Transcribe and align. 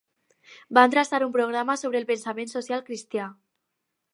Van 0.77 0.93
traçar 0.95 1.19
un 1.25 1.35
programa 1.35 1.75
sobre 1.81 2.01
el 2.05 2.07
pensament 2.13 2.51
social 2.55 2.85
cristià. 2.89 3.29